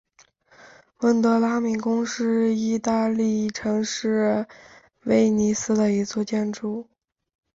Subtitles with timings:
[1.01, 4.47] 温德拉敏宫是义大利城市
[5.03, 6.87] 威尼斯的一座建筑。